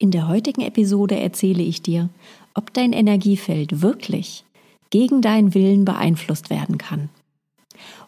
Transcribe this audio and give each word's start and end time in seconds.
In 0.00 0.12
der 0.12 0.28
heutigen 0.28 0.60
Episode 0.60 1.18
erzähle 1.18 1.64
ich 1.64 1.82
dir, 1.82 2.08
ob 2.54 2.72
dein 2.72 2.92
Energiefeld 2.92 3.82
wirklich 3.82 4.44
gegen 4.90 5.22
deinen 5.22 5.54
Willen 5.54 5.84
beeinflusst 5.84 6.50
werden 6.50 6.78
kann. 6.78 7.08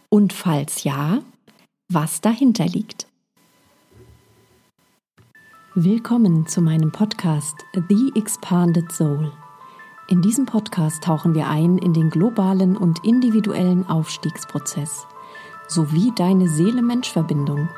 Und 0.09 0.33
falls 0.33 0.85
ja, 0.85 1.19
was 1.89 2.21
dahinter 2.21 2.67
liegt. 2.67 3.09
Willkommen 5.75 6.47
zu 6.47 6.61
meinem 6.61 6.93
Podcast 6.93 7.57
The 7.89 8.13
Expanded 8.15 8.93
Soul. 8.93 9.33
In 10.09 10.23
diesem 10.23 10.47
Podcast 10.47 11.03
tauchen 11.03 11.35
wir 11.35 11.49
ein 11.49 11.77
in 11.79 11.93
den 11.93 12.09
globalen 12.11 12.77
und 12.77 13.05
individuellen 13.05 13.85
Aufstiegsprozess 13.89 15.09
sowie 15.67 16.13
deine 16.15 16.49
Seele-Mensch-Verbindung 16.49 17.69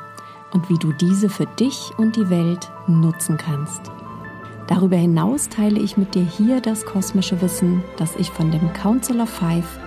und 0.53 0.69
wie 0.69 0.77
du 0.77 0.93
diese 0.93 1.29
für 1.29 1.45
dich 1.45 1.91
und 1.97 2.15
die 2.15 2.29
Welt 2.29 2.71
nutzen 2.87 3.37
kannst. 3.37 3.91
Darüber 4.67 4.95
hinaus 4.95 5.49
teile 5.49 5.79
ich 5.79 5.97
mit 5.97 6.15
dir 6.15 6.23
hier 6.23 6.61
das 6.61 6.85
kosmische 6.85 7.41
Wissen, 7.41 7.83
das 7.97 8.15
ich 8.15 8.29
von 8.29 8.51
dem 8.51 8.71
Council 8.73 9.19
of 9.19 9.29
Five, 9.29 9.79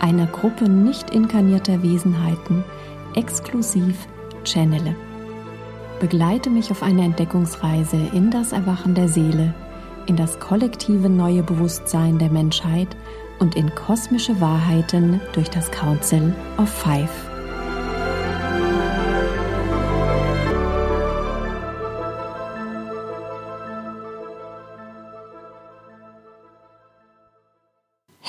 einer 0.00 0.26
Gruppe 0.26 0.68
nicht 0.68 1.10
inkarnierter 1.10 1.82
Wesenheiten, 1.82 2.64
exklusiv 3.14 4.08
channele. 4.44 4.94
Begleite 6.00 6.50
mich 6.50 6.70
auf 6.70 6.82
eine 6.82 7.04
Entdeckungsreise 7.04 7.96
in 8.12 8.30
das 8.30 8.52
Erwachen 8.52 8.94
der 8.94 9.08
Seele, 9.08 9.54
in 10.06 10.16
das 10.16 10.40
kollektive 10.40 11.08
neue 11.08 11.42
Bewusstsein 11.42 12.18
der 12.18 12.30
Menschheit 12.30 12.88
und 13.40 13.56
in 13.56 13.72
kosmische 13.74 14.40
Wahrheiten 14.40 15.20
durch 15.32 15.50
das 15.50 15.70
Council 15.70 16.34
of 16.56 16.68
Five. 16.68 17.27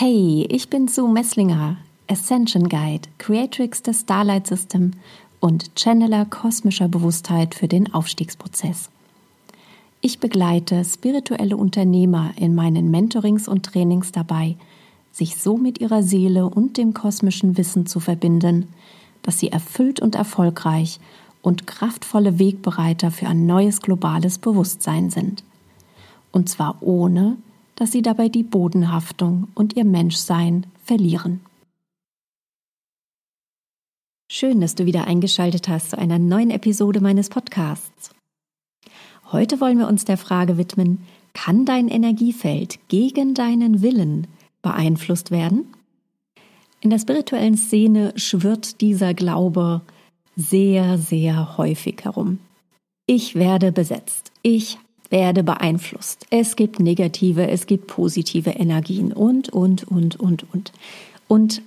Hey, 0.01 0.47
ich 0.49 0.69
bin 0.69 0.87
Sue 0.87 1.11
Messlinger, 1.11 1.75
Ascension 2.09 2.69
Guide, 2.69 3.09
Creatrix 3.17 3.83
des 3.83 3.99
Starlight 3.99 4.47
System 4.47 4.91
und 5.41 5.71
Channeler 5.77 6.23
kosmischer 6.23 6.87
Bewusstheit 6.87 7.53
für 7.53 7.67
den 7.67 7.93
Aufstiegsprozess. 7.93 8.89
Ich 9.99 10.19
begleite 10.19 10.85
spirituelle 10.85 11.57
Unternehmer 11.57 12.31
in 12.37 12.55
meinen 12.55 12.89
Mentorings 12.89 13.49
und 13.49 13.65
Trainings 13.65 14.13
dabei, 14.13 14.55
sich 15.11 15.35
so 15.35 15.57
mit 15.57 15.81
ihrer 15.81 16.01
Seele 16.01 16.45
und 16.45 16.77
dem 16.77 16.93
kosmischen 16.93 17.57
Wissen 17.57 17.85
zu 17.85 17.99
verbinden, 17.99 18.69
dass 19.21 19.39
sie 19.39 19.51
erfüllt 19.51 19.99
und 19.99 20.15
erfolgreich 20.15 21.01
und 21.41 21.67
kraftvolle 21.67 22.39
Wegbereiter 22.39 23.11
für 23.11 23.27
ein 23.27 23.45
neues 23.45 23.81
globales 23.81 24.37
Bewusstsein 24.37 25.09
sind. 25.09 25.43
Und 26.31 26.47
zwar 26.47 26.77
ohne, 26.79 27.35
dass 27.79 27.93
sie 27.93 28.01
dabei 28.01 28.27
die 28.27 28.43
Bodenhaftung 28.43 29.47
und 29.55 29.77
ihr 29.77 29.85
Menschsein 29.85 30.67
verlieren. 30.83 31.39
Schön, 34.29 34.59
dass 34.59 34.75
du 34.75 34.85
wieder 34.85 35.07
eingeschaltet 35.07 35.69
hast 35.69 35.91
zu 35.91 35.97
einer 35.97 36.19
neuen 36.19 36.51
Episode 36.51 36.99
meines 36.99 37.29
Podcasts. 37.29 38.11
Heute 39.31 39.61
wollen 39.61 39.79
wir 39.79 39.87
uns 39.87 40.03
der 40.03 40.17
Frage 40.17 40.57
widmen, 40.57 41.05
kann 41.33 41.63
dein 41.65 41.87
Energiefeld 41.87 42.79
gegen 42.89 43.33
deinen 43.33 43.81
Willen 43.81 44.27
beeinflusst 44.61 45.31
werden? 45.31 45.73
In 46.81 46.89
der 46.89 46.99
spirituellen 46.99 47.55
Szene 47.55 48.11
schwirrt 48.17 48.81
dieser 48.81 49.13
Glaube 49.13 49.81
sehr, 50.35 50.97
sehr 50.97 51.57
häufig 51.57 52.03
herum. 52.03 52.39
Ich 53.05 53.35
werde 53.35 53.71
besetzt. 53.71 54.33
Ich 54.41 54.77
werde 55.09 55.43
beeinflusst. 55.43 56.25
Es 56.29 56.55
gibt 56.55 56.79
negative, 56.79 57.47
es 57.47 57.65
gibt 57.65 57.87
positive 57.87 58.51
Energien 58.51 59.11
und, 59.11 59.49
und, 59.49 59.83
und, 59.85 60.19
und, 60.19 60.53
und. 60.53 60.71
Und 61.27 61.61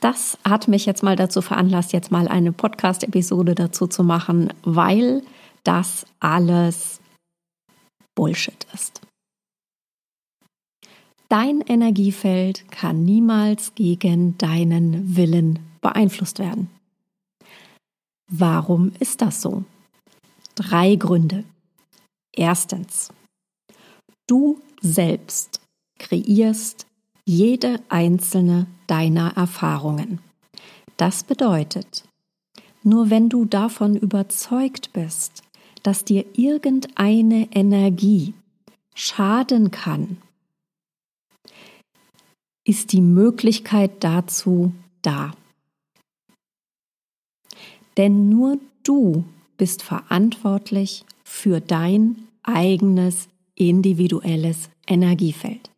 das 0.00 0.38
hat 0.44 0.68
mich 0.68 0.84
jetzt 0.84 1.02
mal 1.02 1.16
dazu 1.16 1.40
veranlasst, 1.40 1.92
jetzt 1.92 2.10
mal 2.10 2.28
eine 2.28 2.52
Podcast-Episode 2.52 3.54
dazu 3.54 3.86
zu 3.86 4.04
machen, 4.04 4.52
weil 4.62 5.22
das 5.62 6.06
alles 6.20 7.00
Bullshit 8.14 8.66
ist. 8.74 9.00
Dein 11.28 11.62
Energiefeld 11.62 12.70
kann 12.70 13.04
niemals 13.04 13.74
gegen 13.74 14.36
deinen 14.36 15.16
Willen 15.16 15.58
beeinflusst 15.80 16.38
werden. 16.38 16.68
Warum 18.30 18.92
ist 19.00 19.22
das 19.22 19.40
so? 19.40 19.64
Drei 20.54 20.96
Gründe. 20.96 21.44
Erstens, 22.36 23.10
du 24.26 24.60
selbst 24.80 25.60
kreierst 25.98 26.86
jede 27.24 27.80
einzelne 27.88 28.66
deiner 28.86 29.36
Erfahrungen. 29.36 30.20
Das 30.96 31.24
bedeutet, 31.24 32.04
nur 32.82 33.08
wenn 33.10 33.28
du 33.28 33.44
davon 33.44 33.96
überzeugt 33.96 34.92
bist, 34.92 35.42
dass 35.82 36.04
dir 36.04 36.24
irgendeine 36.34 37.48
Energie 37.52 38.34
schaden 38.94 39.70
kann, 39.70 40.18
ist 42.64 42.92
die 42.92 43.00
Möglichkeit 43.00 44.02
dazu 44.02 44.72
da. 45.02 45.32
Denn 47.96 48.28
nur 48.28 48.58
du 48.82 49.24
bist 49.56 49.82
verantwortlich 49.82 51.04
für 51.24 51.60
dein 51.60 52.16
eigenes 52.42 53.28
individuelles 53.54 54.68
Energiefeld. 54.86 55.70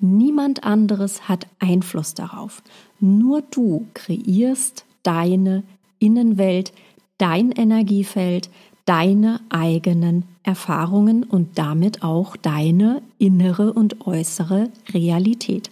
Niemand 0.00 0.64
anderes 0.64 1.28
hat 1.28 1.46
Einfluss 1.58 2.14
darauf. 2.14 2.62
Nur 3.00 3.42
du 3.42 3.86
kreierst 3.94 4.84
deine 5.02 5.62
Innenwelt, 5.98 6.72
dein 7.18 7.52
Energiefeld, 7.52 8.50
deine 8.84 9.40
eigenen 9.48 10.24
Erfahrungen 10.42 11.24
und 11.24 11.58
damit 11.58 12.02
auch 12.02 12.36
deine 12.36 13.02
innere 13.18 13.72
und 13.72 14.06
äußere 14.06 14.70
Realität. 14.92 15.70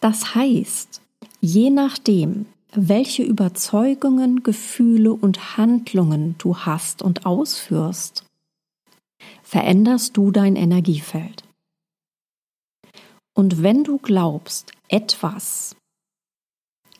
Das 0.00 0.34
heißt, 0.34 1.02
je 1.40 1.70
nachdem, 1.70 2.46
welche 2.76 3.22
Überzeugungen, 3.22 4.42
Gefühle 4.42 5.12
und 5.12 5.56
Handlungen 5.56 6.36
du 6.38 6.58
hast 6.58 7.02
und 7.02 7.24
ausführst, 7.24 8.24
veränderst 9.42 10.16
du 10.16 10.30
dein 10.30 10.56
Energiefeld. 10.56 11.42
Und 13.34 13.62
wenn 13.62 13.84
du 13.84 13.98
glaubst, 13.98 14.72
etwas 14.88 15.76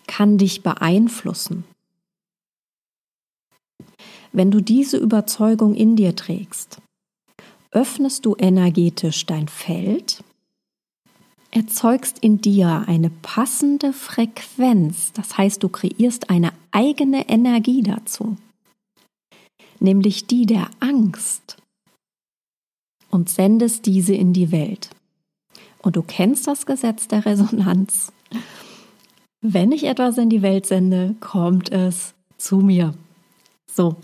kann 0.06 0.38
dich 0.38 0.62
beeinflussen, 0.62 1.65
wenn 4.32 4.50
du 4.50 4.60
diese 4.60 4.97
Überzeugung 4.97 5.75
in 5.75 5.97
dir 5.97 6.15
trägst, 6.15 6.78
öffnest 7.70 8.26
du 8.26 8.34
energetisch 8.38 9.26
dein 9.26 9.48
Feld 9.48 10.22
erzeugst 11.56 12.19
in 12.19 12.43
dir 12.43 12.84
eine 12.87 13.09
passende 13.09 13.94
Frequenz. 13.94 15.12
Das 15.15 15.39
heißt, 15.39 15.62
du 15.62 15.71
kreierst 15.71 16.28
eine 16.28 16.53
eigene 16.71 17.28
Energie 17.31 17.83
dazu, 17.83 18.37
nämlich 19.81 20.27
die 20.27 20.45
der 20.45 20.69
Angst 20.81 21.56
und 23.11 23.31
sendest 23.31 23.87
diese 23.87 24.15
in 24.15 24.34
die 24.34 24.53
Welt. 24.53 24.91
Und 25.83 25.97
du 25.97 26.03
kennst 26.03 26.47
das 26.47 26.66
Gesetz 26.66 27.09
der 27.09 27.25
Resonanz. 27.25 28.12
Wenn 29.41 29.72
ich 29.72 29.84
etwas 29.84 30.19
in 30.19 30.28
die 30.28 30.43
Welt 30.43 30.66
sende, 30.66 31.15
kommt 31.21 31.72
es 31.72 32.12
zu 32.37 32.59
mir. 32.59 32.93
So, 33.72 33.97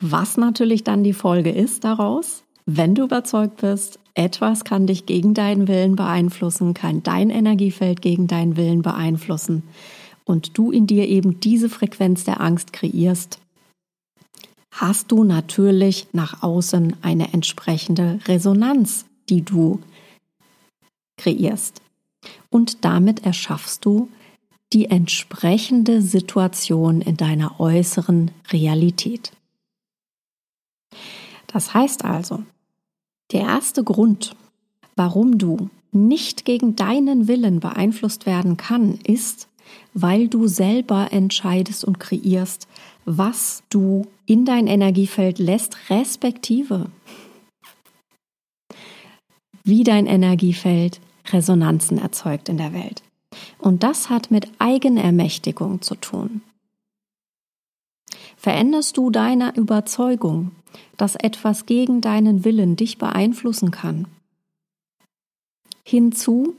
was 0.00 0.36
natürlich 0.36 0.82
dann 0.82 1.04
die 1.04 1.12
Folge 1.12 1.50
ist 1.50 1.84
daraus, 1.84 2.42
wenn 2.66 2.94
du 2.96 3.04
überzeugt 3.04 3.58
bist, 3.58 4.00
etwas 4.18 4.64
kann 4.64 4.86
dich 4.86 5.06
gegen 5.06 5.32
deinen 5.32 5.68
Willen 5.68 5.94
beeinflussen, 5.94 6.74
kann 6.74 7.02
dein 7.04 7.30
Energiefeld 7.30 8.02
gegen 8.02 8.26
deinen 8.26 8.56
Willen 8.56 8.82
beeinflussen 8.82 9.62
und 10.24 10.58
du 10.58 10.72
in 10.72 10.86
dir 10.86 11.08
eben 11.08 11.40
diese 11.40 11.68
Frequenz 11.68 12.24
der 12.24 12.40
Angst 12.40 12.72
kreierst, 12.72 13.38
hast 14.72 15.12
du 15.12 15.24
natürlich 15.24 16.08
nach 16.12 16.42
außen 16.42 16.96
eine 17.00 17.32
entsprechende 17.32 18.18
Resonanz, 18.26 19.06
die 19.28 19.42
du 19.42 19.80
kreierst. 21.16 21.80
Und 22.50 22.84
damit 22.84 23.24
erschaffst 23.24 23.84
du 23.84 24.08
die 24.72 24.86
entsprechende 24.86 26.02
Situation 26.02 27.00
in 27.00 27.16
deiner 27.16 27.58
äußeren 27.60 28.32
Realität. 28.50 29.32
Das 31.46 31.72
heißt 31.72 32.04
also, 32.04 32.42
der 33.32 33.42
erste 33.42 33.84
Grund, 33.84 34.34
warum 34.96 35.38
du 35.38 35.70
nicht 35.92 36.44
gegen 36.44 36.76
deinen 36.76 37.28
Willen 37.28 37.60
beeinflusst 37.60 38.26
werden 38.26 38.56
kann, 38.56 38.98
ist, 39.04 39.48
weil 39.94 40.28
du 40.28 40.46
selber 40.46 41.12
entscheidest 41.12 41.84
und 41.84 42.00
kreierst, 42.00 42.68
was 43.04 43.62
du 43.70 44.06
in 44.26 44.44
dein 44.44 44.66
Energiefeld 44.66 45.38
lässt, 45.38 45.90
respektive 45.90 46.90
wie 49.64 49.84
dein 49.84 50.06
Energiefeld 50.06 51.00
Resonanzen 51.30 51.98
erzeugt 51.98 52.48
in 52.48 52.56
der 52.56 52.72
Welt. 52.72 53.02
Und 53.58 53.82
das 53.82 54.08
hat 54.08 54.30
mit 54.30 54.48
Eigenermächtigung 54.58 55.82
zu 55.82 55.94
tun. 55.94 56.40
Veränderst 58.36 58.96
du 58.96 59.10
deine 59.10 59.54
Überzeugung, 59.56 60.52
dass 60.96 61.14
etwas 61.14 61.66
gegen 61.66 62.00
deinen 62.00 62.44
Willen 62.44 62.76
dich 62.76 62.98
beeinflussen 62.98 63.70
kann? 63.70 64.06
Hinzu, 65.84 66.54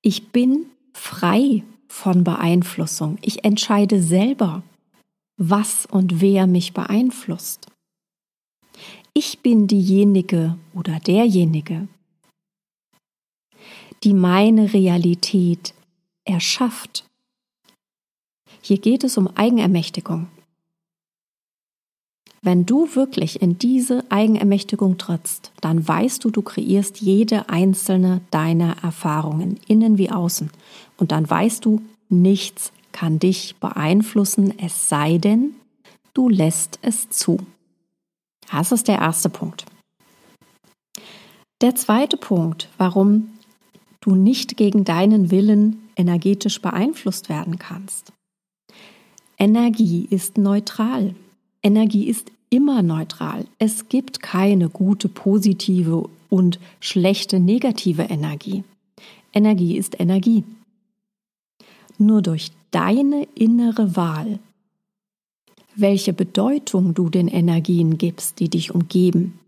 ich 0.00 0.28
bin 0.28 0.66
frei 0.94 1.62
von 1.88 2.24
Beeinflussung. 2.24 3.18
Ich 3.22 3.44
entscheide 3.44 4.02
selber, 4.02 4.62
was 5.36 5.86
und 5.86 6.20
wer 6.20 6.46
mich 6.46 6.72
beeinflusst. 6.72 7.66
Ich 9.14 9.40
bin 9.40 9.66
diejenige 9.66 10.56
oder 10.74 10.98
derjenige, 11.00 11.86
die 14.02 14.14
meine 14.14 14.72
Realität 14.72 15.74
erschafft. 16.24 17.04
Hier 18.62 18.78
geht 18.78 19.04
es 19.04 19.18
um 19.18 19.28
Eigenermächtigung. 19.28 20.28
Wenn 22.44 22.66
du 22.66 22.96
wirklich 22.96 23.40
in 23.40 23.56
diese 23.56 24.04
Eigenermächtigung 24.10 24.98
trittst, 24.98 25.52
dann 25.60 25.86
weißt 25.86 26.24
du, 26.24 26.30
du 26.30 26.42
kreierst 26.42 27.00
jede 27.00 27.48
einzelne 27.48 28.20
deiner 28.32 28.82
Erfahrungen, 28.82 29.60
innen 29.68 29.96
wie 29.96 30.10
außen. 30.10 30.50
Und 30.96 31.12
dann 31.12 31.28
weißt 31.30 31.64
du, 31.64 31.80
nichts 32.08 32.72
kann 32.90 33.20
dich 33.20 33.54
beeinflussen, 33.60 34.58
es 34.58 34.88
sei 34.88 35.18
denn, 35.18 35.54
du 36.14 36.28
lässt 36.28 36.80
es 36.82 37.08
zu. 37.10 37.38
Das 38.50 38.72
ist 38.72 38.88
der 38.88 38.98
erste 38.98 39.28
Punkt. 39.28 39.64
Der 41.60 41.76
zweite 41.76 42.16
Punkt, 42.16 42.68
warum 42.76 43.30
du 44.00 44.16
nicht 44.16 44.56
gegen 44.56 44.84
deinen 44.84 45.30
Willen 45.30 45.88
energetisch 45.94 46.60
beeinflusst 46.60 47.28
werden 47.28 47.60
kannst. 47.60 48.12
Energie 49.38 50.08
ist 50.10 50.38
neutral. 50.38 51.14
Energie 51.62 52.08
ist 52.08 52.30
immer 52.50 52.82
neutral. 52.82 53.46
Es 53.58 53.88
gibt 53.88 54.20
keine 54.20 54.68
gute 54.68 55.08
positive 55.08 56.08
und 56.28 56.58
schlechte 56.80 57.40
negative 57.40 58.02
Energie. 58.02 58.64
Energie 59.32 59.76
ist 59.76 59.98
Energie. 59.98 60.44
Nur 61.98 62.20
durch 62.20 62.50
deine 62.70 63.26
innere 63.34 63.96
Wahl, 63.96 64.38
welche 65.74 66.12
Bedeutung 66.12 66.94
du 66.94 67.08
den 67.08 67.28
Energien 67.28 67.96
gibst, 67.96 68.40
die 68.40 68.48
dich 68.48 68.74
umgeben, 68.74 69.38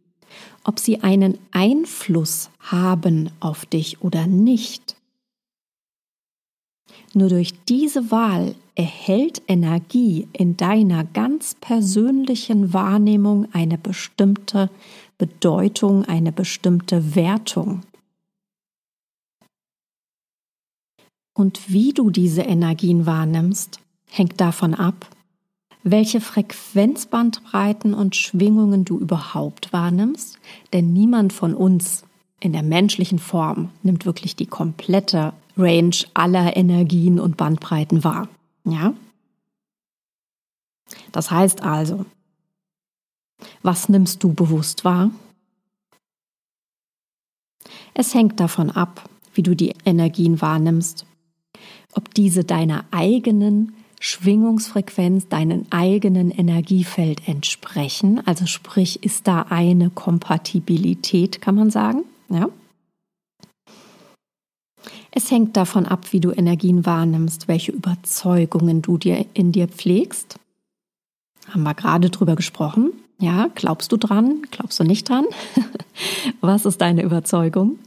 ob 0.63 0.79
sie 0.79 1.01
einen 1.01 1.39
Einfluss 1.51 2.51
haben 2.61 3.31
auf 3.41 3.67
dich 3.67 4.03
oder 4.03 4.27
nicht. 4.27 4.97
Nur 7.13 7.29
durch 7.29 7.53
diese 7.65 8.11
Wahl 8.11 8.55
erhält 8.75 9.43
Energie 9.47 10.27
in 10.33 10.57
deiner 10.57 11.05
ganz 11.05 11.55
persönlichen 11.55 12.73
Wahrnehmung 12.73 13.47
eine 13.53 13.79
bestimmte 13.79 14.69
Bedeutung, 15.17 16.05
eine 16.05 16.33
bestimmte 16.33 17.15
Wertung. 17.15 17.83
Und 21.37 21.73
wie 21.73 21.93
du 21.93 22.11
diese 22.11 22.43
Energien 22.43 23.07
wahrnimmst, 23.07 23.81
hängt 24.09 24.41
davon 24.41 24.75
ab, 24.75 25.09
welche 25.83 26.21
Frequenzbandbreiten 26.21 27.93
und 27.93 28.17
Schwingungen 28.17 28.85
du 28.85 28.99
überhaupt 28.99 29.73
wahrnimmst, 29.73 30.39
denn 30.73 30.93
niemand 30.93 31.33
von 31.33 31.55
uns 31.55 32.05
in 32.41 32.53
der 32.53 32.63
menschlichen 32.63 33.19
Form 33.19 33.71
nimmt 33.83 34.07
wirklich 34.07 34.35
die 34.37 34.47
komplette 34.47 35.33
Range 35.57 35.97
aller 36.15 36.57
Energien 36.57 37.21
und 37.21 37.37
Bandbreiten 37.37 38.05
wahr. 38.05 38.29
Ja? 38.65 38.95
Das 41.13 41.31
heißt 41.31 41.63
also, 41.63 42.05
was 43.63 43.89
nimmst 43.89 44.23
du 44.23 44.33
bewusst 44.33 44.85
wahr? 44.85 45.11
Es 47.95 48.15
hängt 48.15 48.41
davon 48.41 48.71
ab, 48.71 49.09
wie 49.35 49.43
du 49.43 49.55
die 49.55 49.75
Energien 49.85 50.41
wahrnimmst, 50.41 51.07
ob 51.95 52.13
diese 52.15 52.45
deiner 52.45 52.85
eigenen 52.91 53.75
Schwingungsfrequenz, 54.01 55.29
deinen 55.29 55.71
eigenen 55.71 56.31
Energiefeld 56.31 57.27
entsprechen. 57.27 58.21
Also 58.27 58.47
sprich, 58.47 59.03
ist 59.03 59.27
da 59.27 59.47
eine 59.49 59.91
Kompatibilität, 59.91 61.41
kann 61.41 61.55
man 61.55 61.71
sagen. 61.71 62.05
Ja? 62.29 62.49
Es 65.17 65.31
hängt 65.31 65.57
davon 65.57 65.87
ab, 65.87 66.13
wie 66.13 66.19
du 66.19 66.33
Energien 66.33 66.85
wahrnimmst, 66.85 67.47
welche 67.47 67.71
Überzeugungen 67.71 68.83
du 68.83 68.99
dir 68.99 69.25
in 69.33 69.53
dir 69.53 69.69
pflegst. 69.69 70.41
Haben 71.49 71.63
wir 71.63 71.75
gerade 71.75 72.11
drüber 72.11 72.35
gesprochen. 72.35 72.91
Ja, 73.21 73.49
glaubst 73.55 73.93
du 73.93 73.97
dran? 73.97 74.43
Glaubst 74.51 74.81
du 74.81 74.83
nicht 74.83 75.09
dran? 75.09 75.25
Was 76.41 76.67
ist 76.67 76.81
deine 76.81 77.05
Überzeugung 77.05 77.79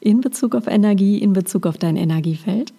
in 0.00 0.20
Bezug 0.20 0.54
auf 0.54 0.66
Energie, 0.66 1.16
in 1.16 1.32
Bezug 1.32 1.64
auf 1.64 1.78
dein 1.78 1.96
Energiefeld? 1.96 2.74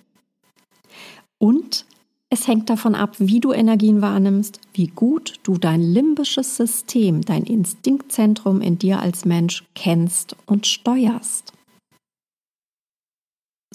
Und 1.40 1.86
es 2.30 2.48
hängt 2.48 2.70
davon 2.70 2.94
ab, 2.94 3.16
wie 3.18 3.40
du 3.40 3.52
Energien 3.52 4.04
wahrnimmst, 4.04 4.60
wie 4.74 4.88
gut 4.88 5.40
du 5.42 5.58
dein 5.58 5.82
limbisches 5.82 6.56
System, 6.56 7.22
dein 7.22 7.46
Instinktzentrum 7.46 8.62
in 8.62 8.78
dir 8.78 9.00
als 9.00 9.26
Mensch 9.26 9.64
kennst 9.74 10.36
und 10.46 10.68
steuerst. 10.68 11.57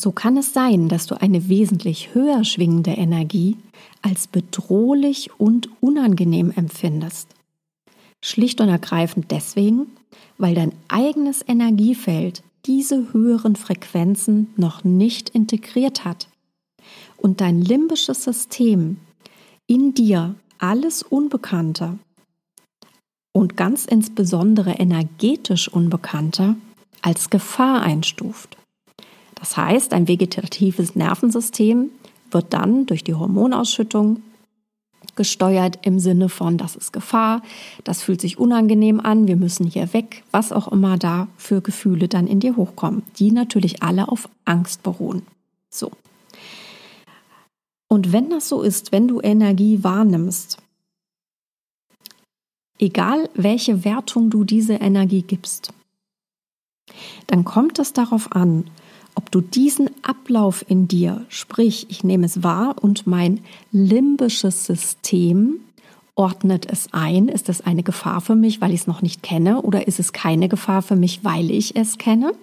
So 0.03 0.11
kann 0.11 0.37
es 0.37 0.53
sein, 0.53 0.89
dass 0.89 1.07
du 1.07 1.15
eine 1.15 1.49
wesentlich 1.49 2.13
höher 2.13 2.43
schwingende 2.43 2.91
Energie 2.91 3.57
als 4.03 4.27
bedrohlich 4.27 5.31
und 5.39 5.69
unangenehm 5.81 6.51
empfindest. 6.51 7.29
Schlicht 8.21 8.61
und 8.61 8.69
ergreifend 8.69 9.31
deswegen, 9.31 9.87
weil 10.39 10.57
dein 10.57 10.73
eigenes 10.89 11.45
Energiefeld 11.47 12.43
diese 12.67 13.13
höheren 13.13 13.55
Frequenzen 13.55 14.49
noch 14.57 14.83
nicht 14.83 15.29
integriert 15.29 16.05
hat 16.05 16.27
und 17.17 17.41
dein 17.41 17.63
limbisches 17.63 18.25
System 18.25 18.97
in 19.69 19.95
dir 19.95 20.35
alles 20.59 21.05
Unbekannte 21.05 21.97
und 23.33 23.57
ganz 23.57 23.85
insbesondere 23.85 24.73
energetisch 24.73 25.69
Unbekannte 25.69 26.57
als 27.03 27.31
Gefahr 27.31 27.83
einstuft. 27.83 28.57
Das 29.43 29.57
heißt, 29.57 29.93
ein 29.93 30.07
vegetatives 30.07 30.95
Nervensystem 30.95 31.91
wird 32.31 32.55
dann 32.55 32.87
durch 32.87 33.03
die 33.03 33.15
Hormonausschüttung 33.15 34.23
gesteuert 35.17 35.81
im 35.83 35.99
Sinne 35.99 36.29
von, 36.29 36.59
das 36.59 36.77
ist 36.77 36.93
Gefahr, 36.93 37.43
das 37.83 38.03
fühlt 38.03 38.21
sich 38.21 38.39
unangenehm 38.39 39.01
an, 39.01 39.27
wir 39.27 39.35
müssen 39.35 39.67
hier 39.67 39.93
weg, 39.93 40.23
was 40.31 40.53
auch 40.53 40.69
immer 40.69 40.97
da 40.97 41.27
für 41.37 41.61
Gefühle 41.61 42.07
dann 42.07 42.29
in 42.29 42.39
dir 42.39 42.55
hochkommen, 42.55 43.03
die 43.19 43.33
natürlich 43.33 43.83
alle 43.83 44.07
auf 44.07 44.29
Angst 44.45 44.85
beruhen. 44.85 45.23
So. 45.71 45.91
Und 47.89 48.13
wenn 48.13 48.31
das 48.31 48.49
so 48.49 48.63
ist, 48.63 48.93
wenn 48.93 49.09
du 49.09 49.21
Energie 49.21 49.83
wahrnimmst, 49.83 50.59
egal 52.79 53.29
welche 53.35 53.85
Wertung 53.85 54.31
du 54.31 54.45
diese 54.45 54.75
Energie 54.75 55.23
gibst, 55.23 55.73
dann 57.27 57.45
kommt 57.45 57.81
es 57.81 57.93
darauf 57.93 58.31
an, 58.31 58.71
ob 59.15 59.31
du 59.31 59.41
diesen 59.41 59.91
Ablauf 60.03 60.65
in 60.69 60.89
dir, 60.89 61.25
sprich, 61.29 61.87
ich 61.91 62.05
nehme 62.05 62.27
es 62.27 62.43
wahr 62.43 62.77
und 62.81 63.07
mein 63.07 63.41
limbisches 63.71 64.65
System 64.65 65.61
ordnet 66.15 66.67
es 66.71 66.89
ein, 66.93 67.29
ist 67.29 67.49
es 67.49 67.63
eine 67.63 67.83
Gefahr 67.83 68.21
für 68.21 68.35
mich, 68.35 68.61
weil 68.61 68.73
ich 68.73 68.81
es 68.81 68.87
noch 68.87 69.03
nicht 69.03 69.23
kenne? 69.23 69.63
Oder 69.63 69.87
ist 69.87 69.99
es 69.99 70.13
keine 70.13 70.49
Gefahr 70.49 70.83
für 70.83 70.97
mich, 70.97 71.25
weil 71.25 71.51
ich 71.51 71.77
es 71.77 71.99
kenne? 71.99 72.35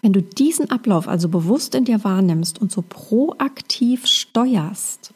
Wenn 0.00 0.12
du 0.12 0.22
diesen 0.22 0.70
Ablauf 0.70 1.08
also 1.08 1.28
bewusst 1.28 1.74
in 1.74 1.84
dir 1.84 2.04
wahrnimmst 2.04 2.60
und 2.60 2.70
so 2.70 2.84
proaktiv 2.88 4.06
steuerst, 4.06 5.12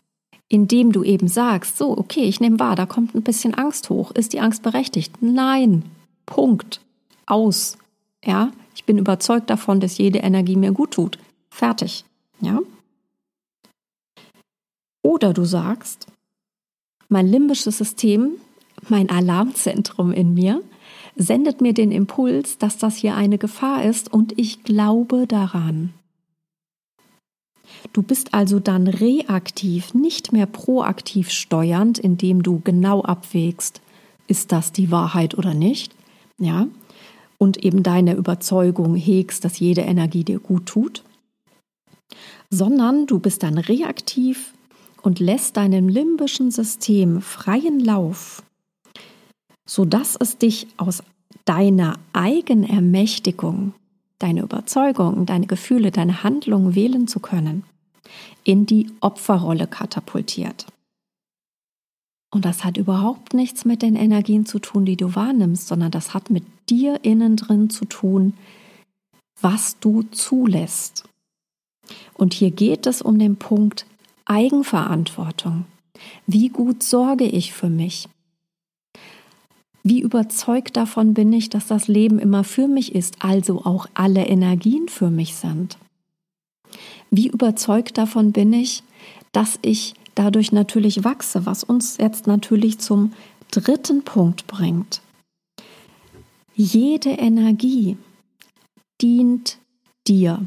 indem 0.48 0.92
du 0.92 1.04
eben 1.04 1.28
sagst, 1.28 1.78
so, 1.78 1.96
okay, 1.96 2.24
ich 2.24 2.40
nehme 2.40 2.58
wahr, 2.58 2.76
da 2.76 2.84
kommt 2.84 3.14
ein 3.14 3.22
bisschen 3.22 3.54
Angst 3.54 3.88
hoch, 3.90 4.10
ist 4.10 4.32
die 4.32 4.40
Angst 4.40 4.62
berechtigt? 4.62 5.14
Nein, 5.20 5.84
Punkt, 6.26 6.80
aus, 7.26 7.78
ja, 8.24 8.52
ich 8.74 8.84
bin 8.84 8.98
überzeugt 8.98 9.50
davon, 9.50 9.80
dass 9.80 9.98
jede 9.98 10.20
Energie 10.20 10.56
mir 10.56 10.72
gut 10.72 10.92
tut. 10.92 11.18
Fertig. 11.50 12.04
Ja? 12.40 12.60
Oder 15.02 15.32
du 15.32 15.44
sagst, 15.44 16.06
mein 17.08 17.26
limbisches 17.26 17.78
System, 17.78 18.32
mein 18.88 19.10
Alarmzentrum 19.10 20.12
in 20.12 20.34
mir, 20.34 20.62
sendet 21.16 21.60
mir 21.60 21.74
den 21.74 21.92
Impuls, 21.92 22.58
dass 22.58 22.78
das 22.78 22.96
hier 22.96 23.14
eine 23.14 23.38
Gefahr 23.38 23.84
ist 23.84 24.12
und 24.12 24.38
ich 24.38 24.62
glaube 24.64 25.26
daran. 25.26 25.92
Du 27.92 28.02
bist 28.02 28.32
also 28.32 28.60
dann 28.60 28.86
reaktiv, 28.86 29.92
nicht 29.94 30.32
mehr 30.32 30.46
proaktiv 30.46 31.30
steuernd, 31.30 31.98
indem 31.98 32.42
du 32.42 32.60
genau 32.60 33.02
abwägst, 33.02 33.80
ist 34.26 34.52
das 34.52 34.72
die 34.72 34.90
Wahrheit 34.90 35.36
oder 35.36 35.52
nicht, 35.52 35.94
ja, 36.38 36.66
und 37.42 37.64
eben 37.64 37.82
deine 37.82 38.14
Überzeugung 38.14 38.94
hegst, 38.94 39.44
dass 39.44 39.58
jede 39.58 39.80
Energie 39.80 40.22
dir 40.22 40.38
gut 40.38 40.66
tut, 40.66 41.02
sondern 42.50 43.08
du 43.08 43.18
bist 43.18 43.42
dann 43.42 43.58
reaktiv 43.58 44.54
und 45.02 45.18
lässt 45.18 45.56
deinem 45.56 45.88
limbischen 45.88 46.52
System 46.52 47.20
freien 47.20 47.80
Lauf, 47.80 48.44
sodass 49.66 50.14
es 50.14 50.38
dich 50.38 50.68
aus 50.76 51.02
deiner 51.44 51.99
Eigenermächtigung, 52.12 53.75
deine 54.20 54.42
Überzeugung, 54.42 55.26
deine 55.26 55.49
Gefühle, 55.49 55.90
deine 55.90 56.22
Handlungen 56.22 56.76
wählen 56.76 57.08
zu 57.08 57.18
können, 57.18 57.64
in 58.44 58.66
die 58.66 58.87
Opferrolle 59.00 59.66
katapultiert. 59.66 60.66
Und 62.30 62.44
das 62.44 62.62
hat 62.62 62.76
überhaupt 62.76 63.34
nichts 63.34 63.64
mit 63.64 63.82
den 63.82 63.96
Energien 63.96 64.46
zu 64.46 64.61
tun, 64.61 64.84
die 64.84 64.96
du 64.96 65.16
wahrnimmst, 65.16 65.66
sondern 65.66 65.90
das 65.90 66.14
hat 66.14 66.30
mit 66.30 66.44
dir 66.69 67.04
innen 67.04 67.37
drin 67.37 67.71
zu 67.71 67.85
tun, 67.85 68.35
was 69.40 69.78
du 69.78 70.02
zulässt. 70.04 71.04
Und 72.14 72.35
hier 72.35 72.50
geht 72.50 72.87
es 72.87 73.02
um 73.02 73.19
den 73.19 73.37
Punkt 73.37 73.87
Eigenverantwortung. 74.25 75.64
Wie 76.26 76.49
gut 76.49 76.83
sorge 76.83 77.25
ich 77.25 77.52
für 77.52 77.69
mich? 77.69 78.09
Wie 79.83 80.00
überzeugt 80.00 80.76
davon 80.76 81.12
bin 81.12 81.33
ich, 81.33 81.50
dass 81.50 81.66
das 81.66 81.88
Leben 81.88 82.19
immer 82.19 82.45
für 82.45 82.69
mich 82.69 82.95
ist, 82.95 83.16
also 83.19 83.64
auch 83.64 83.87
alle 83.95 84.26
Energien 84.26 84.88
für 84.88 85.11
mich 85.11 85.35
sind? 85.35 85.76
Wie 87.11 87.28
überzeugt 87.28 87.99
davon 87.99 88.33
bin 88.33 88.52
ich, 88.52 88.85
dass 89.33 89.59
ich 89.62 89.95
dadurch 90.14 90.52
natürlich 90.52 91.04
wachse, 91.04 91.47
was 91.47 91.64
uns 91.64 91.99
jetzt 91.99 92.26
natürlich 92.26 92.78
zum 92.78 93.12
dritten 93.50 94.02
Punkt 94.02 94.47
bringt. 94.47 95.01
Jede 96.54 97.11
Energie 97.11 97.97
dient 99.00 99.59
dir. 100.06 100.47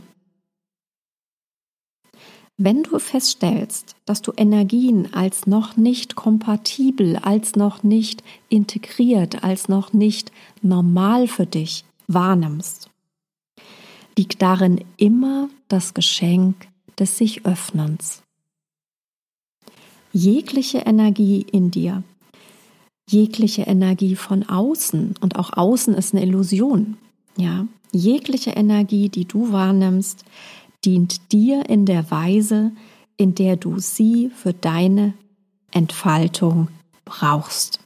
Wenn 2.58 2.84
du 2.84 3.00
feststellst, 3.00 3.96
dass 4.06 4.22
du 4.22 4.32
Energien 4.38 5.14
als 5.14 5.46
noch 5.48 5.76
nicht 5.76 6.16
kompatibel, 6.16 7.18
als 7.18 7.56
noch 7.56 7.84
nicht 7.84 8.24
integriert, 8.50 9.44
als 9.44 9.68
noch 9.68 9.94
nicht 9.94 10.32
normal 10.62 11.28
für 11.28 11.46
dich 11.46 11.84
wahrnimmst, 12.08 12.90
liegt 14.18 14.42
darin 14.42 14.86
immer 14.98 15.50
das 15.68 15.94
Geschenk 15.94 16.68
des 16.98 17.18
sich 17.18 17.46
Öffnens. 17.46 18.22
Jegliche 20.14 20.78
Energie 20.78 21.46
in 21.52 21.72
dir, 21.72 22.04
jegliche 23.10 23.64
Energie 23.64 24.16
von 24.16 24.44
außen 24.44 25.16
und 25.22 25.38
auch 25.38 25.54
außen 25.54 25.94
ist 25.94 26.14
eine 26.14 26.24
Illusion, 26.24 26.98
ja, 27.38 27.68
jegliche 27.92 28.52
Energie, 28.52 29.10
die 29.10 29.26
du 29.26 29.52
wahrnimmst, 29.52 30.26
dient 30.84 31.32
dir 31.32 31.70
in 31.70 31.86
der 31.86 32.12
Weise, 32.12 32.72
in 33.18 33.36
der 33.36 33.56
du 33.56 33.80
sie 33.80 34.30
für 34.30 34.54
deine 34.54 35.14
Entfaltung 35.72 36.70
brauchst. 37.06 37.80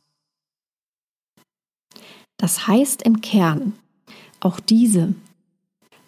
Das 2.38 2.68
heißt 2.68 3.02
im 3.04 3.22
Kern, 3.22 3.74
auch 4.40 4.60
diese 4.60 5.14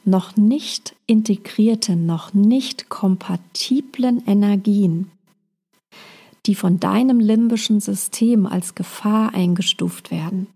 noch 0.04 0.36
nicht 0.36 0.96
integrierten, 1.06 2.06
noch 2.06 2.34
nicht 2.34 2.90
kompatiblen 2.90 4.26
Energien, 4.26 5.12
die 6.46 6.56
von 6.56 6.80
deinem 6.80 7.20
limbischen 7.20 7.80
System 7.80 8.46
als 8.46 8.76
Gefahr 8.76 9.34
eingestuft 9.34 10.12
werden, 10.12 10.48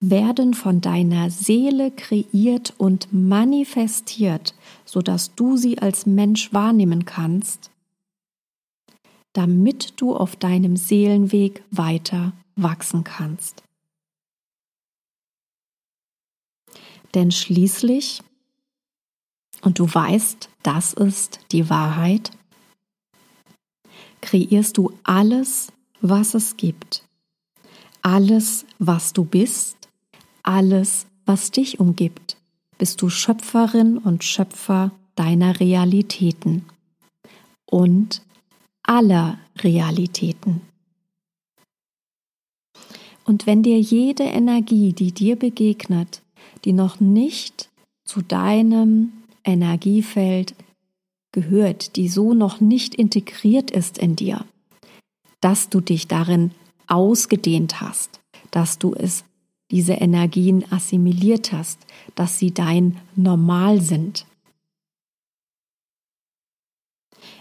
werden 0.00 0.54
von 0.54 0.80
deiner 0.80 1.30
Seele 1.30 1.90
kreiert 1.90 2.74
und 2.78 3.12
manifestiert, 3.12 4.54
sodass 4.84 5.34
du 5.34 5.56
sie 5.56 5.78
als 5.78 6.06
Mensch 6.06 6.52
wahrnehmen 6.52 7.04
kannst, 7.04 7.70
damit 9.32 10.00
du 10.00 10.16
auf 10.16 10.36
deinem 10.36 10.76
Seelenweg 10.76 11.62
weiter 11.70 12.32
wachsen 12.56 13.04
kannst. 13.04 13.62
Denn 17.14 17.30
schließlich, 17.30 18.22
und 19.60 19.78
du 19.78 19.92
weißt, 19.92 20.48
das 20.62 20.94
ist 20.94 21.40
die 21.52 21.68
Wahrheit, 21.68 22.30
kreierst 24.22 24.78
du 24.78 24.92
alles, 25.02 25.70
was 26.00 26.32
es 26.32 26.56
gibt, 26.56 27.04
alles, 28.00 28.64
was 28.78 29.12
du 29.12 29.24
bist, 29.24 29.76
alles, 30.42 31.06
was 31.26 31.50
dich 31.50 31.78
umgibt, 31.78 32.38
bist 32.78 33.02
du 33.02 33.10
Schöpferin 33.10 33.98
und 33.98 34.24
Schöpfer 34.24 34.92
deiner 35.14 35.60
Realitäten 35.60 36.64
und 37.66 38.22
aller 38.82 39.38
Realitäten. 39.58 40.62
Und 43.24 43.46
wenn 43.46 43.62
dir 43.62 43.78
jede 43.78 44.24
Energie, 44.24 44.92
die 44.92 45.12
dir 45.12 45.36
begegnet, 45.36 46.22
die 46.64 46.72
noch 46.72 46.98
nicht 46.98 47.70
zu 48.04 48.20
deinem 48.22 49.12
Energiefeld 49.44 50.54
gehört, 51.32 51.96
die 51.96 52.08
so 52.08 52.34
noch 52.34 52.60
nicht 52.60 52.94
integriert 52.94 53.70
ist 53.70 53.98
in 53.98 54.16
dir, 54.16 54.44
dass 55.40 55.68
du 55.68 55.80
dich 55.80 56.06
darin 56.06 56.52
ausgedehnt 56.86 57.80
hast, 57.80 58.20
dass 58.50 58.78
du 58.78 58.94
es 58.94 59.24
diese 59.70 59.94
Energien 59.94 60.70
assimiliert 60.70 61.52
hast, 61.52 61.80
dass 62.14 62.38
sie 62.38 62.52
dein 62.52 62.98
Normal 63.16 63.80
sind. 63.80 64.26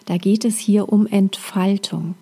Da 0.06 0.18
geht 0.18 0.46
es 0.46 0.58
hier 0.58 0.90
um 0.90 1.06
Entfaltung. 1.06 2.16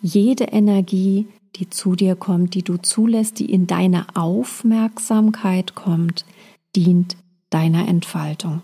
Jede 0.00 0.44
Energie, 0.44 1.28
die 1.56 1.70
zu 1.70 1.94
dir 1.94 2.16
kommt, 2.16 2.54
die 2.54 2.62
du 2.62 2.78
zulässt, 2.78 3.38
die 3.38 3.50
in 3.50 3.66
deine 3.66 4.16
Aufmerksamkeit 4.16 5.74
kommt, 5.74 6.24
dient 6.74 7.16
deiner 7.50 7.86
Entfaltung. 7.86 8.62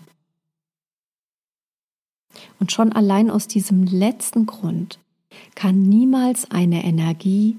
Und 2.59 2.71
schon 2.71 2.91
allein 2.91 3.29
aus 3.29 3.47
diesem 3.47 3.83
letzten 3.85 4.45
Grund 4.45 4.99
kann 5.55 5.81
niemals 5.81 6.49
eine 6.51 6.83
Energie 6.83 7.57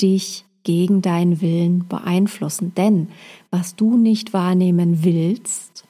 dich 0.00 0.44
gegen 0.64 1.02
deinen 1.02 1.40
Willen 1.40 1.86
beeinflussen. 1.86 2.74
Denn 2.74 3.10
was 3.50 3.76
du 3.76 3.96
nicht 3.96 4.32
wahrnehmen 4.32 5.04
willst, 5.04 5.86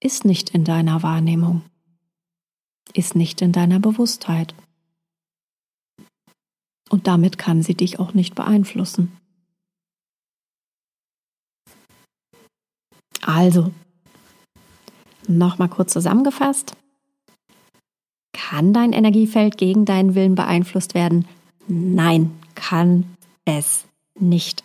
ist 0.00 0.24
nicht 0.24 0.50
in 0.50 0.64
deiner 0.64 1.02
Wahrnehmung, 1.02 1.62
ist 2.92 3.14
nicht 3.14 3.40
in 3.42 3.52
deiner 3.52 3.78
Bewusstheit. 3.78 4.54
Und 6.88 7.06
damit 7.06 7.38
kann 7.38 7.62
sie 7.62 7.74
dich 7.74 8.00
auch 8.00 8.14
nicht 8.14 8.34
beeinflussen. 8.34 9.16
Also, 13.22 13.70
nochmal 15.28 15.68
kurz 15.68 15.92
zusammengefasst. 15.92 16.76
Kann 18.50 18.72
dein 18.72 18.92
Energiefeld 18.92 19.58
gegen 19.58 19.84
deinen 19.84 20.16
Willen 20.16 20.34
beeinflusst 20.34 20.94
werden? 20.94 21.24
Nein, 21.68 22.32
kann 22.56 23.04
es 23.44 23.84
nicht. 24.18 24.64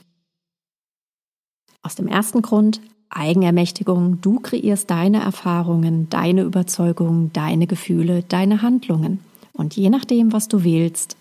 Aus 1.84 1.94
dem 1.94 2.08
ersten 2.08 2.42
Grund 2.42 2.82
Eigenermächtigung. 3.12 4.22
Du 4.22 4.40
kreierst 4.40 4.90
deine 4.90 5.22
Erfahrungen, 5.22 6.10
deine 6.10 6.42
Überzeugungen, 6.42 7.32
deine 7.32 7.68
Gefühle, 7.68 8.24
deine 8.24 8.64
Handlungen. 8.64 9.20
Und 9.54 9.76
je 9.76 9.92
nachdem, 9.92 10.34
was 10.34 10.48
du 10.48 10.64
wählst, 10.64 11.16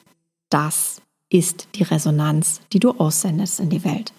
das 0.49 1.03
ist 1.29 1.69
die 1.75 1.83
Resonanz, 1.83 2.63
die 2.73 2.81
du 2.81 2.93
aussendest 2.93 3.61
in 3.61 3.69
die 3.69 3.85
Welt. 3.85 4.15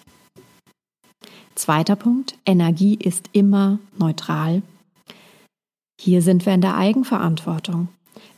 Zweiter 1.56 1.96
Punkt, 1.96 2.38
Energie 2.46 2.94
ist 2.94 3.28
immer 3.32 3.80
neutral. 3.98 4.62
Hier 6.00 6.22
sind 6.22 6.46
wir 6.46 6.54
in 6.54 6.60
der 6.60 6.76
Eigenverantwortung. 6.76 7.88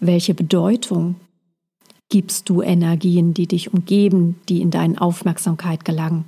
Welche 0.01 0.35
Bedeutung 0.35 1.17
gibst 2.09 2.49
du 2.49 2.63
Energien, 2.63 3.35
die 3.35 3.47
dich 3.47 3.73
umgeben, 3.73 4.37
die 4.49 4.61
in 4.61 4.71
deine 4.71 5.01
Aufmerksamkeit 5.01 5.85
gelangen? 5.85 6.25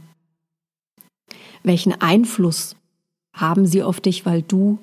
Welchen 1.62 2.00
Einfluss 2.00 2.76
haben 3.32 3.66
sie 3.66 3.82
auf 3.82 4.00
dich, 4.00 4.26
weil 4.26 4.42
du 4.42 4.78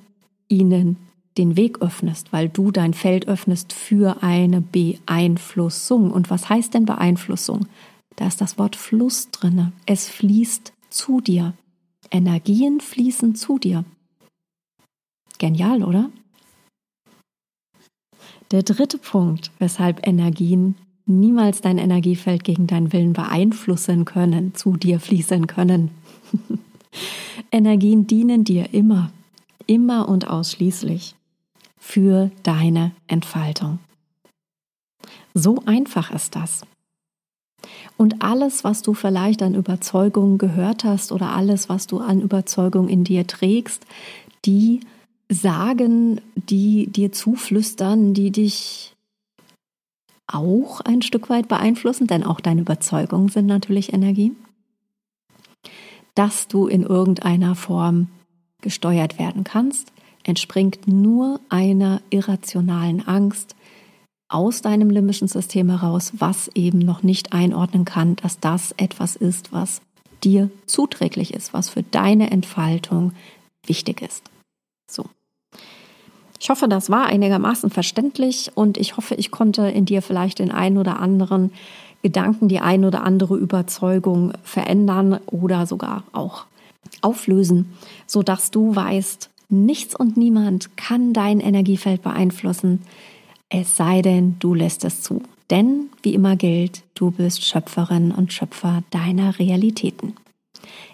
ihnen 0.47 0.97
den 1.37 1.55
Weg 1.55 1.81
öffnest, 1.81 2.33
weil 2.33 2.49
du 2.49 2.71
dein 2.71 2.93
Feld 2.93 3.27
öffnest 3.27 3.73
für 3.73 4.23
eine 4.23 4.61
Beeinflussung. 4.61 6.11
Und 6.11 6.29
was 6.29 6.49
heißt 6.49 6.73
denn 6.73 6.85
Beeinflussung? 6.85 7.67
Da 8.15 8.27
ist 8.27 8.41
das 8.41 8.57
Wort 8.57 8.75
Fluss 8.75 9.29
drinne. 9.29 9.71
Es 9.85 10.09
fließt 10.09 10.73
zu 10.89 11.21
dir. 11.21 11.53
Energien 12.09 12.79
fließen 12.79 13.35
zu 13.35 13.59
dir. 13.59 13.85
Genial, 15.37 15.83
oder? 15.83 16.09
Der 18.51 18.63
dritte 18.63 18.97
Punkt, 18.97 19.51
weshalb 19.59 20.07
Energien 20.07 20.75
niemals 21.05 21.61
dein 21.61 21.77
Energiefeld 21.77 22.43
gegen 22.43 22.67
deinen 22.67 22.93
Willen 22.93 23.13
beeinflussen 23.13 24.05
können, 24.05 24.55
zu 24.55 24.77
dir 24.77 24.99
fließen 24.99 25.47
können. 25.47 25.91
Energien 27.51 28.07
dienen 28.07 28.43
dir 28.43 28.73
immer, 28.73 29.11
immer 29.65 30.07
und 30.07 30.29
ausschließlich 30.29 31.15
für 31.77 32.31
deine 32.43 32.91
Entfaltung. 33.07 33.79
So 35.33 35.61
einfach 35.65 36.11
ist 36.11 36.35
das. 36.35 36.61
Und 37.95 38.21
alles, 38.21 38.63
was 38.63 38.81
du 38.81 38.93
vielleicht 38.93 39.41
an 39.41 39.55
Überzeugungen 39.55 40.37
gehört 40.37 40.83
hast 40.83 41.11
oder 41.11 41.31
alles, 41.31 41.69
was 41.69 41.87
du 41.87 41.99
an 41.99 42.21
Überzeugungen 42.21 42.89
in 42.89 43.03
dir 43.03 43.25
trägst, 43.27 43.85
die 44.45 44.81
sagen, 45.29 46.21
die 46.35 46.87
dir 46.87 47.11
zuflüstern, 47.11 48.13
die 48.13 48.31
dich 48.31 48.95
auch 50.27 50.81
ein 50.81 51.01
Stück 51.01 51.29
weit 51.29 51.47
beeinflussen, 51.47 52.07
denn 52.07 52.23
auch 52.23 52.39
deine 52.39 52.61
Überzeugungen 52.61 53.29
sind 53.29 53.45
natürlich 53.45 53.93
Energie, 53.93 54.33
dass 56.15 56.47
du 56.47 56.67
in 56.67 56.83
irgendeiner 56.83 57.55
Form 57.55 58.07
gesteuert 58.61 59.19
werden 59.19 59.43
kannst, 59.43 59.91
entspringt 60.23 60.87
nur 60.87 61.39
einer 61.49 62.01
irrationalen 62.09 63.07
Angst 63.07 63.55
aus 64.29 64.61
deinem 64.61 64.89
limbischen 64.89 65.29
System 65.29 65.69
heraus, 65.69 66.11
was 66.17 66.49
eben 66.53 66.79
noch 66.79 67.03
nicht 67.03 67.31
einordnen 67.31 67.85
kann, 67.85 68.17
dass 68.17 68.39
das 68.39 68.73
etwas 68.73 69.15
ist, 69.15 69.53
was 69.53 69.81
dir 70.23 70.49
zuträglich 70.65 71.33
ist, 71.33 71.53
was 71.53 71.69
für 71.69 71.83
deine 71.83 72.31
Entfaltung 72.31 73.13
wichtig 73.65 74.01
ist. 74.01 74.23
So. 74.89 75.05
Ich 76.39 76.49
hoffe, 76.49 76.67
das 76.67 76.89
war 76.89 77.07
einigermaßen 77.07 77.69
verständlich 77.69 78.51
und 78.55 78.77
ich 78.77 78.97
hoffe, 78.97 79.15
ich 79.15 79.31
konnte 79.31 79.63
in 79.67 79.85
dir 79.85 80.01
vielleicht 80.01 80.39
den 80.39 80.51
einen 80.51 80.77
oder 80.77 80.99
anderen 80.99 81.51
Gedanken, 82.03 82.47
die 82.47 82.59
ein 82.59 82.85
oder 82.85 83.03
andere 83.03 83.37
Überzeugung 83.37 84.33
verändern 84.43 85.19
oder 85.25 85.65
sogar 85.65 86.03
auch 86.13 86.45
auflösen, 87.01 87.73
so 88.05 88.23
dass 88.23 88.51
du 88.51 88.75
weißt, 88.75 89.29
nichts 89.49 89.95
und 89.95 90.17
niemand 90.17 90.77
kann 90.77 91.13
dein 91.13 91.39
Energiefeld 91.39 92.01
beeinflussen, 92.01 92.83
es 93.49 93.75
sei 93.75 94.01
denn, 94.01 94.35
du 94.39 94.53
lässt 94.53 94.83
es 94.83 95.01
zu. 95.01 95.21
Denn, 95.49 95.89
wie 96.03 96.13
immer 96.13 96.35
gilt, 96.35 96.83
du 96.93 97.11
bist 97.11 97.45
Schöpferin 97.45 98.11
und 98.11 98.33
Schöpfer 98.33 98.83
deiner 98.89 99.39
Realitäten. 99.39 100.13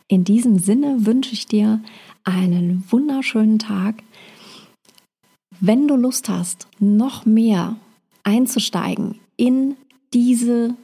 In 0.08 0.24
diesem 0.24 0.60
Sinne 0.60 1.06
wünsche 1.06 1.34
ich 1.34 1.48
dir 1.48 1.82
einen 2.24 2.84
wunderschönen 2.90 3.58
Tag. 3.58 4.04
Wenn 5.60 5.88
du 5.88 5.96
Lust 5.96 6.30
hast, 6.30 6.68
noch 6.80 7.26
mehr 7.26 7.76
einzusteigen 8.24 9.20
in 9.38 9.76
diese 10.14 10.76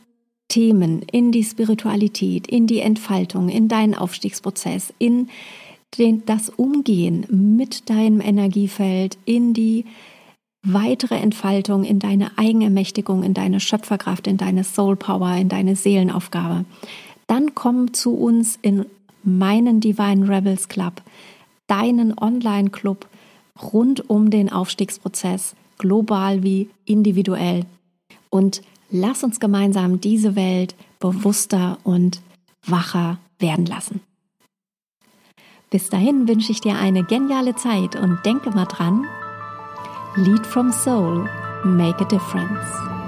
Themen, 0.47 1.03
in 1.11 1.31
die 1.31 1.43
Spiritualität, 1.43 2.47
in 2.47 2.67
die 2.67 2.79
Entfaltung, 2.79 3.49
in 3.49 3.67
deinen 3.67 3.95
Aufstiegsprozess, 3.95 4.93
in 4.97 5.29
den, 5.97 6.25
das 6.25 6.49
Umgehen 6.49 7.25
mit 7.29 7.89
deinem 7.89 8.21
Energiefeld, 8.21 9.17
in 9.25 9.53
die 9.53 9.85
weitere 10.63 11.15
Entfaltung, 11.15 11.83
in 11.83 11.99
deine 11.99 12.38
Eigenermächtigung, 12.38 13.23
in 13.23 13.33
deine 13.33 13.59
Schöpferkraft, 13.59 14.27
in 14.27 14.38
deine 14.38 14.63
Soul 14.63 14.95
Power, 14.95 15.35
in 15.35 15.49
deine 15.49 15.75
Seelenaufgabe, 15.75 16.65
dann 17.27 17.55
komm 17.55 17.93
zu 17.93 18.15
uns 18.15 18.57
in 18.61 18.85
meinen 19.23 19.79
Divine 19.79 20.27
Rebels 20.27 20.67
Club, 20.67 21.01
deinen 21.67 22.17
Online-Club, 22.17 23.07
rund 23.61 24.09
um 24.09 24.29
den 24.29 24.51
Aufstiegsprozess, 24.51 25.55
global 25.77 26.43
wie 26.43 26.69
individuell. 26.85 27.65
Und 28.29 28.61
lass 28.89 29.23
uns 29.23 29.39
gemeinsam 29.39 30.01
diese 30.01 30.35
Welt 30.35 30.75
bewusster 30.99 31.77
und 31.83 32.21
wacher 32.65 33.17
werden 33.39 33.65
lassen. 33.65 34.01
Bis 35.69 35.89
dahin 35.89 36.27
wünsche 36.27 36.51
ich 36.51 36.61
dir 36.61 36.75
eine 36.77 37.03
geniale 37.03 37.55
Zeit 37.55 37.95
und 37.95 38.19
denke 38.25 38.50
mal 38.51 38.65
dran, 38.65 39.05
Lead 40.15 40.45
from 40.45 40.72
Soul, 40.72 41.29
make 41.63 42.01
a 42.01 42.05
difference. 42.05 42.99